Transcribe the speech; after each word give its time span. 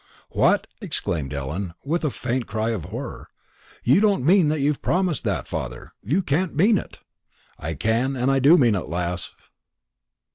"What!" 0.31 0.65
exclaimed 0.81 1.31
Ellen, 1.31 1.75
with 1.85 2.03
a 2.03 2.09
faint 2.09 2.47
cry 2.47 2.71
of 2.71 2.85
horror; 2.85 3.27
"you 3.83 4.01
don't 4.01 4.25
mean 4.25 4.47
that 4.47 4.59
you've 4.59 4.81
promised 4.81 5.23
that, 5.25 5.47
father! 5.47 5.93
You 6.01 6.23
can't 6.23 6.55
mean 6.55 6.79
it!" 6.79 6.97
"I 7.59 7.75
can 7.75 8.15
and 8.15 8.41
do 8.41 8.57
mean 8.57 8.73
it, 8.73 8.87
lass." 8.89 9.29